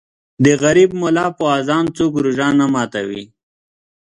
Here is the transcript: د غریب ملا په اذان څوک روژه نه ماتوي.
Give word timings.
د 0.43 0.45
غریب 0.63 0.89
ملا 1.01 1.27
په 1.37 1.43
اذان 1.59 1.85
څوک 1.97 2.11
روژه 2.23 2.47
نه 2.59 2.65
ماتوي. 2.73 3.23